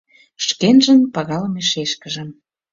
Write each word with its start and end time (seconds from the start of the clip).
Шкенжын 0.45 0.99
пагалыме 1.13 1.61
шешкыжым 1.71 2.29